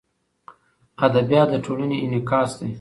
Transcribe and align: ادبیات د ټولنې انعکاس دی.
ادبیات 1.05 1.49
د 1.51 1.55
ټولنې 1.65 1.97
انعکاس 2.03 2.49
دی. 2.59 2.69